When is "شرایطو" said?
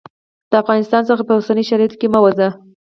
1.69-1.99